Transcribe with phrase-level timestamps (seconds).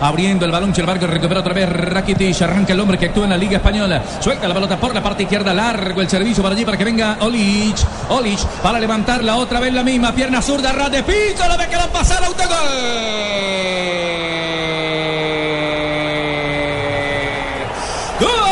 [0.00, 3.36] Abriendo el balón, Chervargo recupera otra vez Rakitic, arranca el hombre que actúa en la
[3.36, 6.76] Liga Española, suelta la pelota por la parte izquierda, largo el servicio para allí para
[6.76, 7.76] que venga Olic,
[8.10, 11.76] Olic para levantarla otra vez la misma, pierna zurda, ras de piso, lo ve que
[11.76, 12.48] lo pasa el autogol.
[18.20, 18.48] ¡Gol!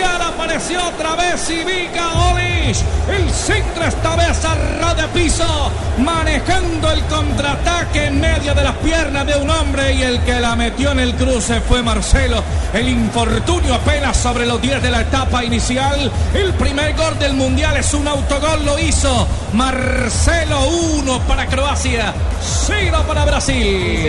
[0.00, 2.76] Apareció otra vez Ivica Olic.
[3.08, 8.76] El centro esta vez a ras de piso, manejando el contraataque en medio de las
[8.76, 12.42] piernas de un hombre y el que la metió en el cruce fue Marcelo.
[12.72, 16.10] El infortunio apenas sobre los 10 de la etapa inicial.
[16.32, 22.14] El primer gol del mundial es un autogol, lo hizo Marcelo 1 para Croacia,
[22.66, 24.08] 0 para Brasil.